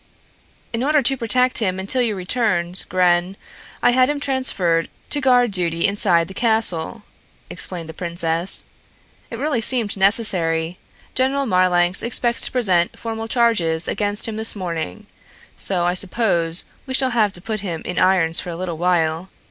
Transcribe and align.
"In 0.73 0.83
order 0.83 1.03
to 1.03 1.15
protect 1.15 1.59
him 1.59 1.79
until 1.79 2.01
you 2.01 2.15
returned, 2.15 2.85
Gren, 2.89 3.37
I 3.83 3.91
had 3.91 4.09
him 4.09 4.19
transferred 4.19 4.89
to 5.11 5.21
guard 5.21 5.51
duty 5.51 5.85
inside 5.85 6.27
the 6.27 6.33
castle," 6.33 7.03
explained 7.51 7.87
the 7.87 7.93
princess. 7.93 8.63
"It 9.29 9.37
really 9.37 9.61
seemed 9.61 9.95
necessary. 9.95 10.79
General 11.13 11.45
Marlanx 11.45 12.01
expects 12.01 12.41
to 12.41 12.51
present 12.51 12.97
formal 12.97 13.27
charges 13.27 13.87
against 13.87 14.27
him 14.27 14.37
this 14.37 14.55
morning, 14.55 15.05
so 15.55 15.83
I 15.83 15.93
suppose 15.93 16.65
we 16.87 16.95
shall 16.95 17.11
have 17.11 17.31
to 17.33 17.39
put 17.39 17.59
him 17.59 17.83
in 17.85 17.99
irons 17.99 18.39
for 18.39 18.49
a 18.49 18.55
little 18.55 18.79
while. 18.79 19.29